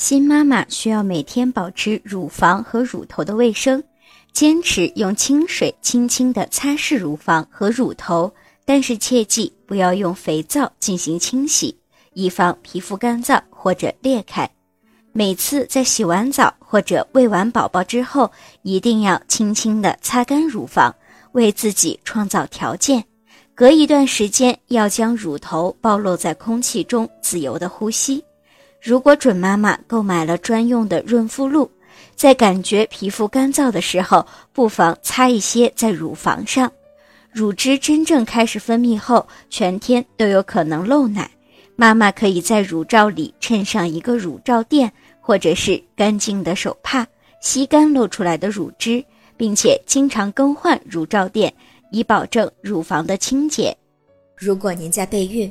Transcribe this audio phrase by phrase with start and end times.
[0.00, 3.84] 新妈妈需要每天保持乳房和乳头的卫生，
[4.32, 8.32] 坚持用清水轻轻地擦拭乳房和乳头，
[8.64, 11.76] 但是切记不要用肥皂进行清洗，
[12.14, 14.48] 以防皮肤干燥或者裂开。
[15.12, 20.94] 每次在洗完澡或者喂完宝宝之后，一定要轻轻地擦干乳房，
[21.32, 23.04] 为自己创造条件。
[23.54, 28.24] 隔一段时间要将乳头暴露在空气中，自由的呼吸。
[28.82, 31.70] 如果准妈妈购买了专用的润肤露，
[32.16, 36.70] 在感觉皮肤干燥的时候，不妨擦一些在乳房上。
[37.32, 41.30] 乳汁真正开始分泌后，全天都有可能漏奶，
[41.76, 47.06] 妈妈可以在乳罩里衬上一个乳罩垫，或者是干净的手帕，
[47.40, 49.04] 吸干漏出来的乳汁，
[49.36, 51.52] 并且经常更换乳罩垫，
[51.92, 53.76] 以保证乳房的清洁。
[54.36, 55.50] 如果您在备孕、